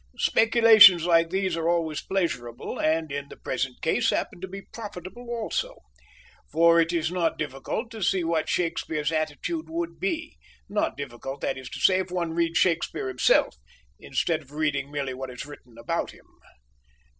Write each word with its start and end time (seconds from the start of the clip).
Speculations 0.17 1.05
like 1.05 1.29
these 1.29 1.55
are 1.55 1.69
always 1.69 2.01
pleasurable, 2.01 2.79
and 2.79 3.11
in 3.11 3.29
the 3.29 3.37
present 3.37 3.83
case 3.83 4.09
happen 4.09 4.41
to 4.41 4.47
be 4.47 4.63
profitable 4.63 5.29
also. 5.29 5.75
For 6.51 6.79
it 6.81 6.91
is 6.91 7.11
not 7.11 7.37
difficult 7.37 7.91
to 7.91 8.01
see 8.01 8.23
what 8.23 8.49
Shakespeare's 8.49 9.11
attitude 9.11 9.69
would 9.69 9.99
be; 9.99 10.39
not 10.67 10.97
difficult, 10.97 11.41
that 11.41 11.55
is 11.55 11.69
to 11.69 11.79
say, 11.79 11.99
if 11.99 12.09
one 12.09 12.33
reads 12.33 12.57
Shakespeare 12.57 13.09
himself, 13.09 13.55
instead 13.99 14.41
of 14.41 14.53
reading 14.53 14.89
merely 14.89 15.13
what 15.13 15.29
is 15.29 15.45
written 15.45 15.77
about 15.77 16.09
him. 16.09 16.25